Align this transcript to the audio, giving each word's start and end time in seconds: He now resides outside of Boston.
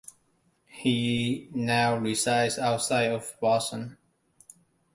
He 0.65 1.51
now 1.53 1.95
resides 1.95 2.57
outside 2.57 3.11
of 3.11 3.35
Boston. 3.39 3.99